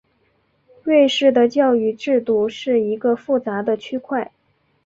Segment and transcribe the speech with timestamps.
[0.81, 4.31] 瑞士的教育制度是一个复杂的区块。